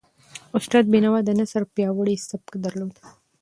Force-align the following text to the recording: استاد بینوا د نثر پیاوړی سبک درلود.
استاد 0.57 0.85
بینوا 0.91 1.19
د 1.25 1.29
نثر 1.39 1.61
پیاوړی 1.73 2.15
سبک 2.29 2.53
درلود. 2.65 2.95